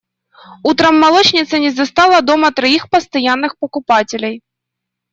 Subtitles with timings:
[0.63, 4.41] Утром молочница не застала дома троих постоянных покупателей.